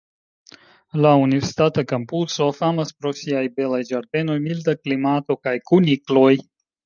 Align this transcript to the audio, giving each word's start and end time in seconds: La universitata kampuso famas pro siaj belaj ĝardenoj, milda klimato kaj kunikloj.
La 1.05 1.09
universitata 1.23 1.83
kampuso 1.91 2.47
famas 2.61 2.93
pro 3.03 3.11
siaj 3.19 3.43
belaj 3.59 3.81
ĝardenoj, 3.91 4.37
milda 4.49 4.77
klimato 4.79 5.37
kaj 5.49 5.55
kunikloj. 5.73 6.33